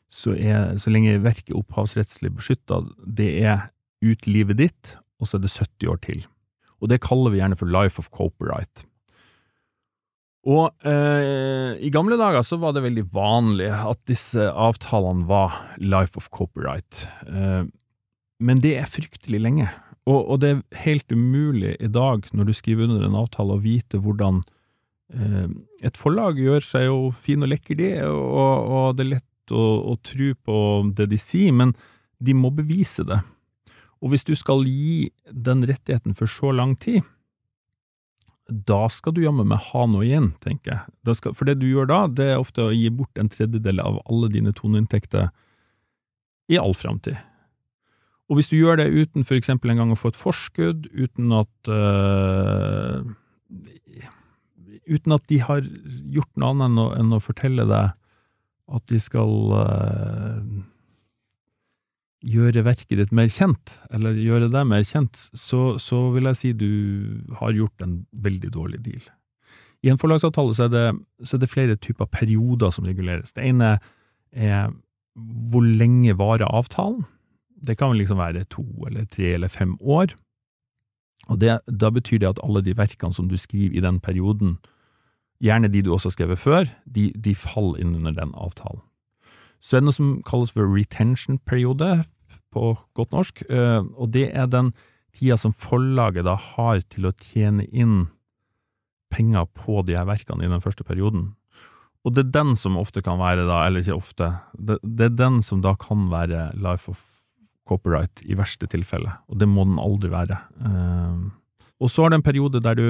[0.10, 3.68] så, er, så lenge verket er opphavsrettslig beskytta, det er
[4.02, 6.26] ut livet ditt, og så er det 70 år til
[6.82, 8.86] og det kaller vi gjerne for life of copyright.
[10.48, 16.16] Og eh, i gamle dager så var det veldig vanlig at disse avtalene var life
[16.20, 17.04] of copyright.
[17.28, 17.66] Eh,
[18.40, 19.72] men det er fryktelig lenge,
[20.08, 23.64] og, og, det er helt umulig i dag, når du skriver under en avtale, å
[23.64, 24.46] vite hvordan
[25.14, 25.48] Eh,
[25.88, 29.66] et forlag gjør seg jo fin og lekker, det, og, og det er lett å,
[29.94, 30.58] å tro på
[30.98, 31.72] det de sier, men
[32.20, 33.22] de må bevise det.
[34.02, 37.02] Og hvis du skal gi den rettigheten for så lang tid,
[38.48, 41.16] da skal du jammen meg ha noe igjen, tenker jeg.
[41.18, 44.00] Skal, for det du gjør da, det er ofte å gi bort en tredjedel av
[44.08, 45.32] alle dine toneinntekter
[46.48, 47.18] i all framtid.
[48.28, 51.34] Og hvis du gjør det uten for eksempel en gang å få et forskudd, uten
[51.36, 53.08] at uh,
[54.88, 55.66] Uten at de har
[56.16, 57.90] gjort noe annet enn å, enn å fortelle deg
[58.78, 60.40] at de skal uh,
[62.26, 66.54] gjøre verket ditt mer kjent, eller gjøre deg mer kjent, så, så, vil jeg si
[66.58, 66.72] du
[67.40, 69.04] har gjort en veldig dårlig deal.
[69.86, 70.86] I en forlagsavtale så er, det,
[71.24, 73.36] så er det flere typer perioder som reguleres.
[73.36, 73.76] Det ene
[74.34, 74.72] er
[75.18, 77.06] hvor lenge varer avtalen?
[77.58, 80.14] Det kan liksom være to eller tre eller fem år.
[81.28, 84.58] Og det, da betyr det at alle de verkene som du skriver i den perioden,
[85.44, 88.82] gjerne de du også har skrevet før, de, de faller inn under den avtalen.
[89.64, 92.06] Så er det noe som kalles for retention-periode,
[92.54, 94.72] på godt norsk, eh, og det er den
[95.18, 98.08] tida som forlaget da har til å tjene inn
[99.14, 101.32] penger på de her verkene i den første perioden.
[102.06, 105.42] Og det er den som ofte kan være, da, eller ikke ofte, det, er den
[105.44, 107.02] som da kan være life of
[107.68, 110.38] copyright i verste tilfelle, og det må den aldri være.
[110.62, 111.28] Uh,
[111.84, 112.86] og så er det en periode der du,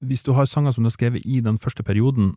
[0.00, 2.32] hvis du har sanger som du har skrevet i den første perioden,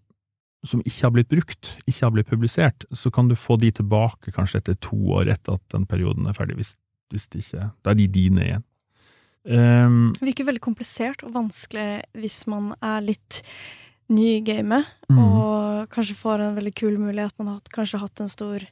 [0.68, 4.34] som ikke har blitt brukt, ikke har blitt publisert, så kan du få de tilbake
[4.36, 6.76] kanskje etter to år etter at den perioden er ferdig, hvis,
[7.14, 8.68] hvis det ikke Da er de dine igjen.
[9.42, 13.42] Um, det virker veldig komplisert og vanskelig hvis man er litt
[14.14, 15.18] ny i gamet, mm.
[15.18, 17.34] og kanskje får en veldig kul mulighet.
[17.40, 18.68] Man har kanskje hatt en stor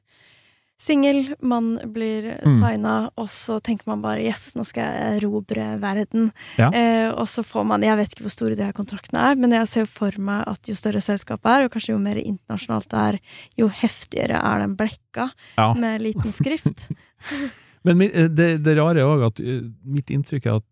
[0.79, 2.55] singel, man blir mm.
[2.61, 6.31] signa, og så tenker man bare 'yes, nå skal jeg erobre verden'.
[6.57, 6.69] Ja.
[6.71, 9.51] Eh, og så får man Jeg vet ikke hvor store de her kontraktene er, men
[9.51, 12.99] jeg ser for meg at jo større selskapet er, og kanskje jo mer internasjonalt det
[12.99, 13.19] er,
[13.59, 15.73] jo heftigere er den blekka ja.
[15.73, 16.89] med liten skrift.
[17.85, 20.67] men eh, det, det rare er òg at uh, mitt inntrykk er at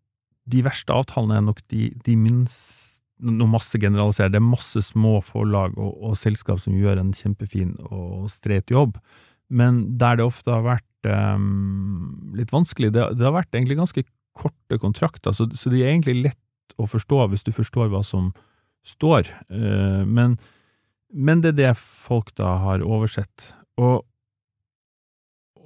[0.48, 2.86] de verste avtalene er nok de, de minst
[3.18, 7.74] noe masse generaliserer, det er masse små forlag og, og selskap som gjør en kjempefin
[7.90, 9.00] og streit jobb
[9.50, 14.04] men der det ofte har vært um, litt vanskelig, det, det, har vært egentlig ganske
[14.38, 18.32] korte kontrakter, så, så de er egentlig lett å forstå hvis du forstår hva som
[18.88, 19.32] står.
[19.52, 20.38] Uh, men,
[21.14, 21.74] men, det er det
[22.08, 23.52] folk da har oversett.
[23.82, 24.04] Og,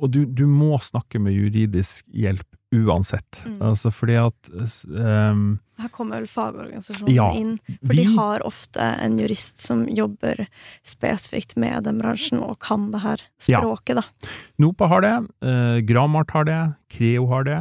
[0.02, 3.42] og du, du, må snakke med juridisk hjelp uansett.
[3.46, 3.62] Mm.
[3.62, 4.50] Altså fordi at
[4.88, 9.84] um, Her kommer vel fagorganisasjonen ja, inn, for vi, de har ofte en jurist som
[9.92, 10.46] jobber
[10.88, 14.02] spesifikt med den bransjen og kan det her språket, ja.
[14.02, 14.32] da.
[14.64, 16.62] NOPA har det, uh, Gramart har det,
[16.94, 17.60] Creo har det.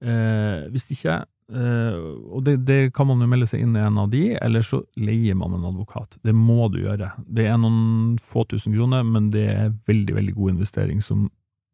[0.00, 1.18] Uh, hvis ikke
[1.52, 1.96] uh,
[2.32, 4.80] Og det, det, kan man jo melde seg inn i en av de, eller så
[4.96, 6.16] leier man en advokat.
[6.24, 7.12] Det må du gjøre.
[7.28, 11.28] Det er noen få tusen kroner, men det er veldig, veldig god investering som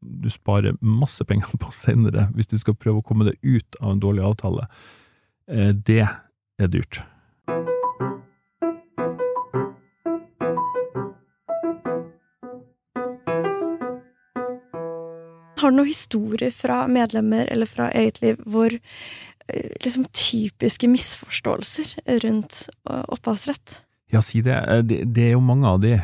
[0.06, 3.94] du sparer masse penger på senere hvis du skal prøve å komme deg ut av
[3.94, 4.68] en dårlig avtale.
[5.50, 7.02] Eh, det er dyrt.
[15.56, 21.96] Har du noen historier fra medlemmer eller fra eget liv hvor eh, liksom typiske misforståelser
[22.22, 23.80] rundt eh, opphavsrett?
[24.12, 24.60] Ja, si det.
[24.86, 25.00] det.
[25.10, 25.24] det.
[25.24, 25.96] er jo mange av de.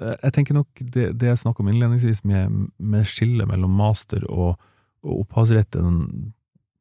[0.00, 4.24] Eh, jeg tenker nok det, det jeg snakka om innledningsvis, med, med skillet mellom master
[4.28, 4.56] og,
[5.04, 6.32] og opphavsretten,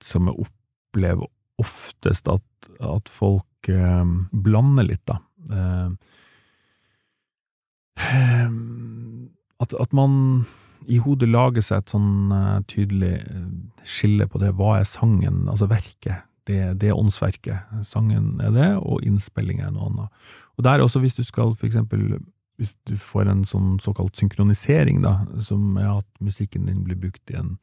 [0.04, 1.28] som jeg opplever
[1.60, 5.20] oftest at, at folk eh, blander litt, da.
[5.50, 5.90] Eh,
[9.60, 10.46] at, at, man
[10.88, 13.48] i hodet lager seg et sånn uh, tydelig eh,
[13.84, 14.54] skille på det.
[14.56, 16.26] Hva er sangen, altså verket?
[16.48, 17.74] Det, det er åndsverket.
[17.86, 20.24] Sangen er det, og innspilling er noe annet.
[20.58, 22.18] Og der også, hvis du skal for eksempel
[22.60, 27.32] hvis du får en sånn såkalt synkronisering, da, som er at musikken din blir brukt
[27.32, 27.54] i en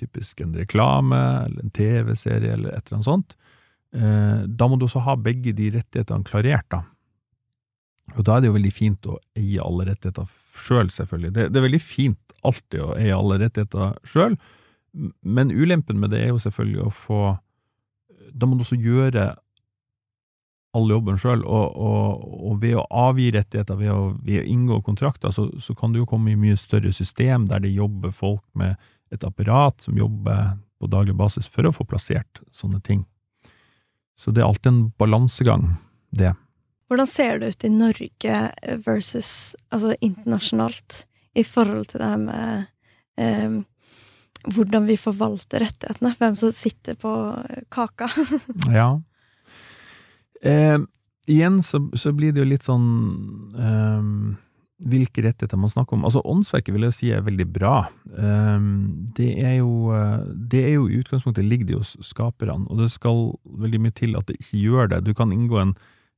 [0.00, 3.34] typisk en reklame eller en TV-serie eller et eller annet sånt,
[3.92, 6.86] eh, da må du også ha begge de rettighetene klarert, da.
[8.16, 10.26] Og da er det jo veldig fint å eie alle rettigheter
[10.56, 11.34] sjøl, selv, selvfølgelig.
[11.36, 14.38] Det, det, er veldig fint alltid å eie alle rettigheter sjøl,
[15.22, 17.20] men ulempen med det er jo selvfølgelig å få
[18.34, 19.28] Da må du også gjøre
[20.76, 24.80] all jobben sjøl, og, og, og, ved å avgi rettigheter, ved å, ved å inngå
[24.86, 28.44] kontrakter, så, så, kan du jo komme i mye større system der det jobber folk
[28.58, 28.78] med
[29.10, 33.02] et apparat som jobber på daglig basis for å få plassert sånne ting.
[34.14, 35.66] Så det er alltid en balansegang,
[36.14, 36.34] det.
[36.90, 38.38] Hvordan ser det ut i Norge
[38.86, 41.04] versus altså internasjonalt
[41.38, 42.64] i forhold til det her med
[43.20, 43.60] eh,
[44.48, 46.14] hvordan vi forvalter rettighetene?
[46.18, 47.12] Hvem som sitter på
[47.72, 48.10] kaka?
[48.80, 48.90] ja.
[50.40, 50.78] Eh,
[51.30, 52.86] igjen så, så, blir det jo litt sånn
[53.60, 54.06] eh,
[54.90, 56.06] hvilke rettigheter man snakker om.
[56.08, 57.76] Altså, Åndsverket vil jeg si er veldig bra.
[58.10, 58.66] Eh,
[59.16, 59.94] det, er jo,
[60.50, 63.30] det er jo i utgangspunktet ligger det hos skaperne, og det skal
[63.64, 65.04] veldig mye til at det ikke gjør det.
[65.08, 65.74] Du kan inngå en,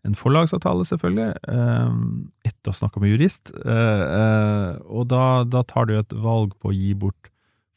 [0.07, 5.87] en forlagsavtale, selvfølgelig, um, etter å ha snakka med jurist, uh, og da, da, tar
[5.87, 7.31] du et valg på å gi bort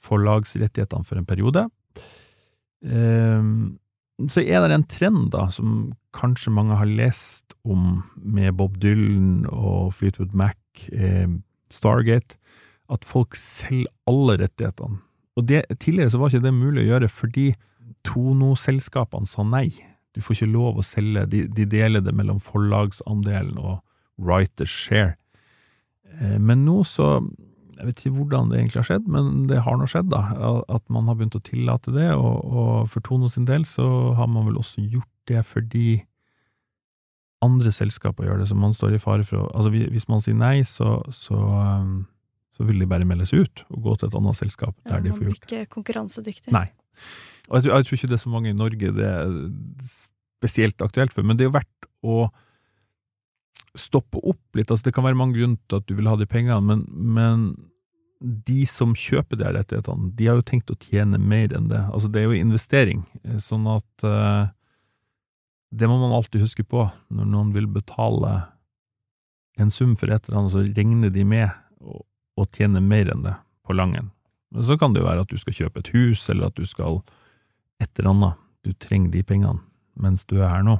[0.06, 1.68] forlagsrettighetene for en periode.
[2.86, 3.78] Um,
[4.32, 9.44] så er det en trend da, som kanskje mange har lest om med Bob Dylan
[9.52, 10.56] og Fleetwood Mac,
[10.92, 11.28] eh,
[11.74, 12.38] Stargate,
[12.90, 15.02] at folk selger alle rettighetene.
[15.36, 17.50] Og det, Tidligere så var ikke det mulig å gjøre fordi
[18.06, 19.68] Tono-selskapene sa nei.
[20.16, 23.82] Du får ikke lov å selge, de, de deler det mellom forlagsandelen og
[24.22, 25.18] writers share.
[26.22, 27.18] Eh, men nå så
[27.76, 30.22] jeg vet ikke hvordan det egentlig har skjedd, men det har nå skjedd, da.
[30.72, 32.08] At man har begynt å tillate det.
[32.16, 33.86] Og, og for Tono sin del så
[34.18, 36.00] har man vel også gjort det fordi
[37.46, 40.38] andre selskaper gjør det, så man står i fare for å Altså hvis man sier
[40.38, 42.06] nei, så, så, um,
[42.56, 45.14] så vil de bare meldes ut og gå til et annet selskap der ja, de
[45.14, 45.50] får gjort det.
[45.52, 46.56] Ikke konkurransedyktig.
[46.56, 46.68] Nei.
[47.50, 49.36] Og jeg tror, jeg tror, ikke det er så mange i Norge det er
[49.92, 52.18] spesielt aktuelt for, men det er jo verdt å
[53.76, 54.72] stoppe opp litt.
[54.72, 57.48] Altså, det kan være mange grunner til at du vil ha de pengene, men, men
[58.20, 61.82] de som kjøper de rettighetene, de har jo tenkt å tjene mer enn det.
[61.92, 64.48] Altså, det er jo investering, eh, sånn at uh,
[65.76, 68.38] det må man alltid huske på når noen vil betale
[69.60, 72.02] en sum for et eller annet, så regner de med å,
[72.40, 74.12] å tjene mer enn det på langen.
[74.56, 76.68] Men så kan det jo være at du skal kjøpe et hus, eller at du
[76.68, 77.02] skal
[77.84, 78.42] et eller annet.
[78.66, 79.62] Du trenger de pengene
[80.00, 80.80] mens du er her nå.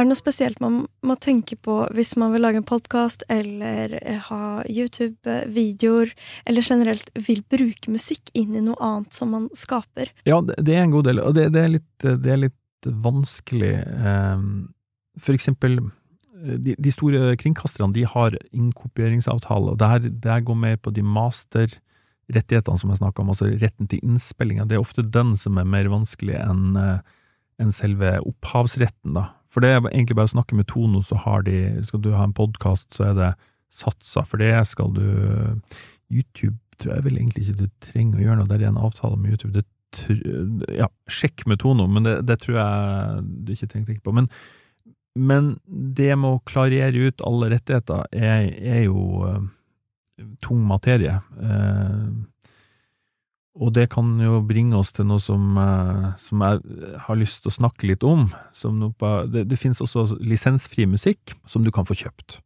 [0.00, 3.92] Er det noe spesielt man må tenke på hvis man vil lage en podkast eller
[4.00, 6.14] eh, ha YouTube-videoer,
[6.48, 10.08] eller generelt vil bruke musikk inn i noe annet som man skaper?
[10.24, 12.56] Ja, det er en god del, og det, det, er, litt, det er, litt,
[13.04, 13.74] vanskelig.
[14.00, 14.46] Ehm,
[15.20, 15.76] for eksempel,
[16.46, 19.92] eh, de, de store kringkasterne de har innkopieringsavtale, og det
[20.24, 24.64] her, går mer på de masterrettighetene som jeg snakka om, altså retten til innspillinga.
[24.64, 27.02] Det er ofte den som er mer vanskelig enn en
[27.60, 29.26] enn selve opphavsretten, da.
[29.50, 32.22] For det er egentlig bare å snakke med Tono, så har de Skal du ha
[32.26, 33.30] en podkast, så er det
[33.74, 34.54] satsa for det.
[34.66, 35.06] Skal du
[36.10, 38.50] YouTube tror jeg vel egentlig ikke du trenger å gjøre noe.
[38.50, 39.52] Der er en avtale med YouTube.
[39.60, 39.66] Det,
[40.78, 44.16] ja, sjekk med Tono, men det, det, tror jeg du ikke trenger å tenke på.
[44.16, 44.30] Men,
[45.18, 49.40] men det med å klarere ut alle rettigheter er, er jo uh,
[50.44, 51.18] tung materie.
[51.40, 52.22] Uh,
[53.60, 56.60] og det kan jo bringe oss til noe som, uh, som jeg
[57.04, 58.30] har lyst til å snakke litt om.
[58.96, 62.40] På, det, det, finnes også lisensfri musikk som du kan få kjøpt.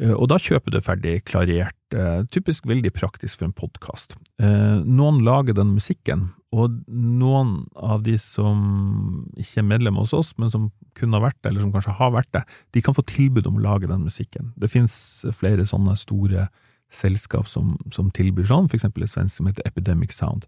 [0.00, 4.16] Uh, og da kjøper du ferdig klarert, uh, typisk veldig praktisk for en podkast.
[4.38, 10.48] noen lager den musikken, og noen av de som ikke er medlem hos oss, men
[10.48, 12.42] som kunne ha vært det, eller som kanskje har vært det,
[12.72, 14.54] de kan få tilbud om å lage den musikken.
[14.56, 14.96] Det finnes
[15.36, 16.48] flere sånne store
[16.90, 18.86] selskap som, som tilbyr sånn, f.eks.
[18.88, 20.46] et svensk som heter Epidemic Sound.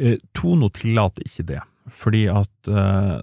[0.00, 1.60] Eh, Tono tillater ikke det,
[1.92, 3.20] fordi at eh,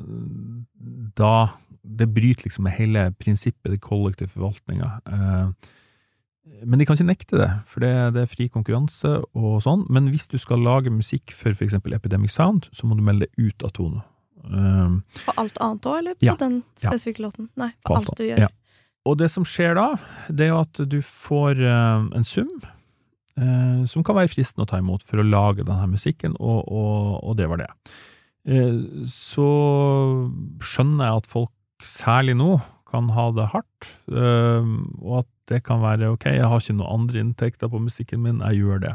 [1.18, 1.34] da
[1.80, 4.90] Det bryter liksom med hele prinsippet, det kollektive forvaltninga.
[5.10, 5.70] Eh,
[6.66, 9.86] men de kan ikke nekte det, for det, det, er fri konkurranse og sånn.
[9.90, 11.80] Men hvis du skal lage musikk for f.eks.
[11.80, 14.04] Epidemic Sound, så må du melde det ut av Tono.
[14.44, 17.28] Um, på alt annet òg, eller på ja, den spesifikke ja.
[17.28, 17.50] låten?
[17.60, 18.44] Nei, på, på alt, alt, du gjør.
[18.46, 18.52] Ja.
[19.08, 19.94] Og det som skjer da,
[20.28, 24.70] det er jo at du får uh, en sum uh, som kan være fristende å
[24.70, 27.70] ta imot for å lage denne musikken, og, og, og det var det.
[28.50, 29.48] Uh, så
[30.66, 31.54] skjønner jeg at folk,
[31.86, 32.58] særlig nå,
[32.90, 37.22] kan ha det hardt, og at det kan være ok, jeg har ikke noen andre
[37.22, 38.94] inntekter på musikken min, jeg gjør det.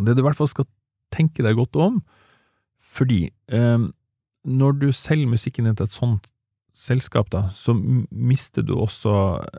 [0.00, 0.64] Det du i hvert fall skal
[1.12, 1.98] tenke deg godt om,
[2.80, 3.18] fordi
[3.52, 6.24] når du selger musikken din til et sånt
[6.76, 7.74] selskap, da, så
[8.10, 9.12] mister du også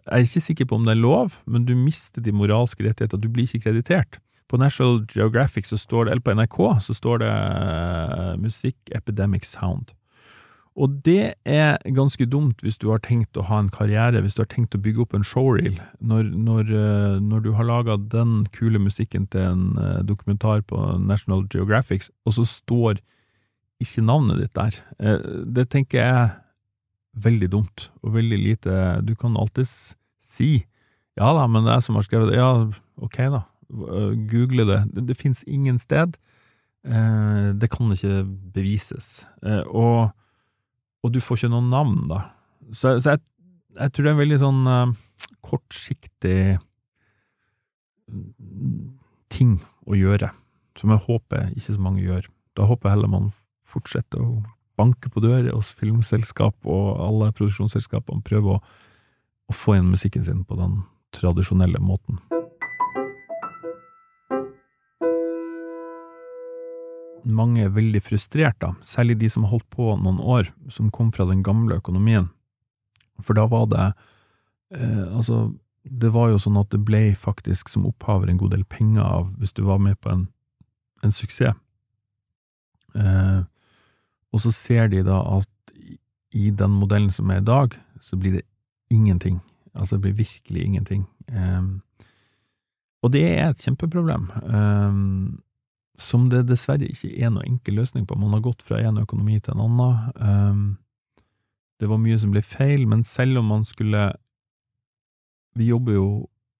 [0.05, 3.17] Jeg er ikke sikker på om det er lov, men du mister de moralske rettigheter.
[3.17, 4.19] Du blir ikke kreditert.
[4.47, 9.49] På National Geographic så står det, eller på NRK så står det uh, musikk epidemic
[9.49, 9.91] sound.
[10.77, 14.43] Og det er ganske dumt hvis du har tenkt å ha en karriere, hvis du
[14.43, 15.81] har tenkt å bygge opp en showreel.
[15.99, 20.79] Når, når, uh, når du har laga den kule musikken til en uh, dokumentar på
[21.01, 23.01] National Geographic, og så står
[23.81, 24.73] ikke navnet ditt der.
[25.45, 26.29] det tenker jeg
[27.23, 28.73] veldig dumt og veldig lite
[29.05, 30.65] Du kan alltids si
[31.17, 32.37] ja da, men det er som har skrevet det.
[32.37, 32.67] Ja,
[33.01, 33.39] ok, da.
[34.29, 34.81] Google det.
[34.93, 36.13] Det, det finnes ingen sted.
[36.85, 38.21] Eh, det kan ikke
[38.53, 39.25] bevises.
[39.43, 40.11] Eh, og,
[41.03, 42.21] og, du får ikke noe navn, da.
[42.71, 43.23] Så, så jeg,
[43.79, 44.93] jeg, tror det er en veldig sånn eh,
[45.47, 46.39] kortsiktig
[49.33, 49.57] ting
[49.87, 50.29] å gjøre,
[50.79, 52.29] som jeg håper ikke så mange gjør.
[52.55, 53.31] Da håper jeg heller man
[53.67, 54.29] fortsetter å
[54.77, 58.61] banke på dører hos filmselskap og alle produksjonsselskapene, prøver å,
[59.49, 60.81] å få inn musikken sin på den
[61.15, 62.21] tradisjonelle måten.
[67.27, 71.11] Mange er veldig frustrert, da, særlig de som har holdt på noen år, som kom
[71.11, 72.29] fra den gamle økonomien.
[73.25, 73.85] For da var det
[74.77, 75.49] eh, Altså,
[75.83, 79.29] det var jo sånn at det ble faktisk som opphaver en god del penger av
[79.39, 80.27] hvis du var med på en,
[81.03, 81.55] en suksess.
[82.95, 83.41] Eh,
[84.33, 85.49] og så ser de da at
[86.35, 88.45] i den modellen som er i dag, så blir det
[88.93, 89.39] ingenting.
[89.73, 91.05] Altså det blir virkelig ingenting.
[91.31, 91.81] Um,
[93.03, 95.39] og det er et kjempeproblem, um,
[95.97, 98.17] som det dessverre ikke er noen enkel løsning på.
[98.19, 100.11] Man har gått fra en økonomi til en annen.
[100.19, 100.77] Um,
[101.79, 104.13] det var mye som ble feil, men selv om man skulle
[105.57, 106.07] Vi jobber jo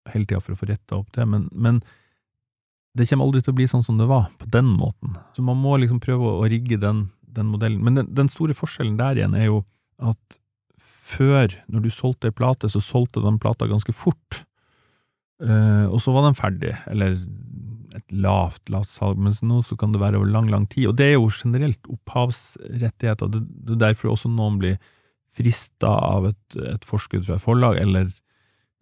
[0.10, 1.84] hele tida for å få retta opp det, men, men
[2.98, 5.14] det kommer aldri til å bli sånn som det var, på den måten.
[5.36, 7.04] Så man må liksom prøve å rigge den,
[7.38, 7.84] den modellen.
[7.86, 9.62] Men den, den, store forskjellen der igjen er jo
[9.98, 10.40] at
[11.08, 14.44] før, når du solgte ei plate, så solgte den plata ganske fort.
[15.38, 17.16] Uh, og så var den ferdig, eller
[17.98, 20.90] et lavt, lavt salg, mens nå så kan det være over lang, lang tid.
[20.90, 23.32] Og det er jo generelt opphavsrettigheter.
[23.32, 24.80] Det, det er derfor også noen blir
[25.38, 28.10] frista av et, et forskudd fra et forlag, eller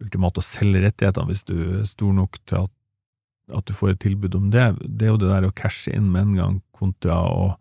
[0.02, 2.72] ultimat å selge rettighetene hvis du er stor nok til at,
[3.56, 4.66] at, du får et tilbud om det.
[4.84, 7.54] Det er jo det der å cashe inn med en gang, kontra å,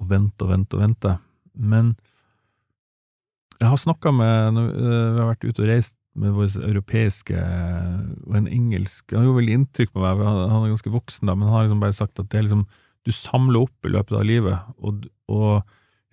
[0.00, 1.12] å vente og vente og vente.
[1.54, 1.94] Men
[3.60, 8.48] jeg har snakka med Vi har vært ute og reist med vår europeiske og en
[8.50, 11.64] engelsk Han gjorde veldig inntrykk på meg, han er ganske voksen, da, men han har
[11.66, 12.66] liksom bare sagt at det er liksom
[13.06, 15.64] Du samler opp i løpet av livet, og, og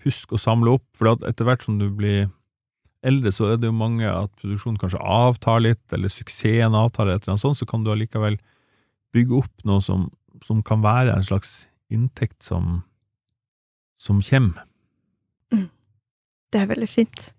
[0.03, 2.25] husk å samle opp, for etter hvert som du blir
[3.07, 7.21] eldre, så er det jo mange at produksjonen kanskje avtar litt, eller suksessen avtar, eller
[7.21, 8.35] et eller annet sånt, så kan du allikevel
[9.15, 10.09] bygge opp noe som,
[10.43, 11.61] som kan være en slags
[11.93, 12.81] inntekt som,
[14.01, 14.65] som kommer.
[15.53, 15.69] Mm.
[16.51, 17.31] Det er veldig fint.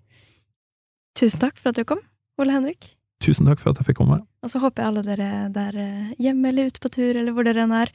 [1.19, 2.03] Tusen takk for at du kom,
[2.41, 2.95] Ole Henrik.
[3.23, 4.23] Tusen takk for at jeg fikk komme.
[4.43, 7.47] Og så håper jeg alle dere der eh, hjemme eller ute på tur, eller hvor
[7.47, 7.93] dere enn er,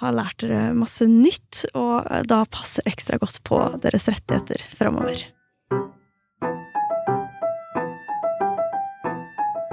[0.00, 5.26] har lært dere masse nytt, og da passer ekstra godt på deres rettigheter framover.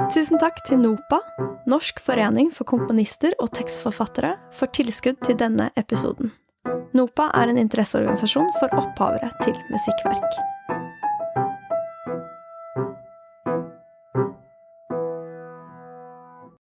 [0.10, 1.20] Tusen takk til NOPA,
[1.70, 6.34] Norsk forening for komponister og tekstforfattere, for tilskudd til denne episoden.
[6.98, 10.40] NOPA er en interesseorganisasjon for opphavere til musikkverk.